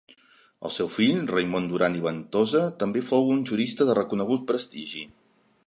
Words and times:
El 0.67 0.71
seu 0.77 0.87
fill, 0.93 1.19
Raimon 1.31 1.67
Duran 1.73 1.97
i 1.99 2.01
Ventosa, 2.05 2.63
també 2.85 3.05
fou 3.11 3.29
un 3.37 3.45
jurista 3.51 3.87
de 3.91 3.99
reconegut 4.01 4.49
prestigi. 4.53 5.07